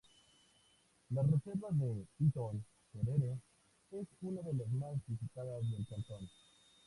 [1.11, 3.37] La reserva de Hitoy-Cerere
[3.91, 6.27] es una de las más visitadas del cantón.